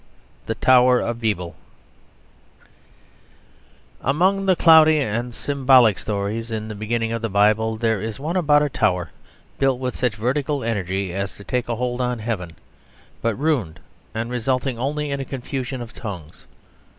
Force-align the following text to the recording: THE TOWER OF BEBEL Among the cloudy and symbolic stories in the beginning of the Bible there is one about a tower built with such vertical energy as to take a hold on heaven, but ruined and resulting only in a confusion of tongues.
THE 0.47 0.55
TOWER 0.55 0.99
OF 0.99 1.21
BEBEL 1.21 1.55
Among 4.01 4.47
the 4.47 4.55
cloudy 4.55 4.97
and 4.97 5.31
symbolic 5.31 5.99
stories 5.99 6.49
in 6.49 6.67
the 6.69 6.73
beginning 6.73 7.11
of 7.11 7.21
the 7.21 7.29
Bible 7.29 7.77
there 7.77 8.01
is 8.01 8.19
one 8.19 8.35
about 8.35 8.63
a 8.63 8.69
tower 8.69 9.11
built 9.59 9.77
with 9.79 9.95
such 9.95 10.15
vertical 10.15 10.63
energy 10.63 11.13
as 11.13 11.35
to 11.37 11.43
take 11.43 11.69
a 11.69 11.75
hold 11.75 12.01
on 12.01 12.17
heaven, 12.17 12.53
but 13.21 13.37
ruined 13.37 13.79
and 14.15 14.31
resulting 14.31 14.79
only 14.79 15.11
in 15.11 15.19
a 15.19 15.23
confusion 15.23 15.83
of 15.83 15.93
tongues. 15.93 16.47